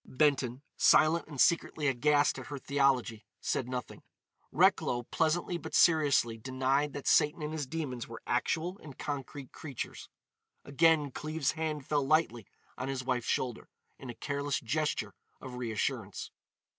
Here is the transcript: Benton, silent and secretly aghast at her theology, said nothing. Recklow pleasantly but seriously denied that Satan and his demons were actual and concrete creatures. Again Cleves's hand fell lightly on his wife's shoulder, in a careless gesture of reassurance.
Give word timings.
Benton, 0.03 0.63
silent 0.77 1.27
and 1.27 1.39
secretly 1.39 1.87
aghast 1.87 2.39
at 2.39 2.47
her 2.47 2.57
theology, 2.57 3.23
said 3.39 3.67
nothing. 3.69 4.01
Recklow 4.51 5.03
pleasantly 5.03 5.59
but 5.59 5.75
seriously 5.75 6.39
denied 6.39 6.93
that 6.93 7.05
Satan 7.05 7.43
and 7.43 7.53
his 7.53 7.67
demons 7.67 8.07
were 8.07 8.23
actual 8.25 8.79
and 8.79 8.97
concrete 8.97 9.51
creatures. 9.51 10.09
Again 10.65 11.11
Cleves's 11.11 11.51
hand 11.51 11.85
fell 11.85 12.03
lightly 12.03 12.47
on 12.79 12.87
his 12.87 13.03
wife's 13.03 13.27
shoulder, 13.27 13.69
in 13.99 14.09
a 14.09 14.15
careless 14.15 14.59
gesture 14.59 15.13
of 15.39 15.53
reassurance. 15.57 16.31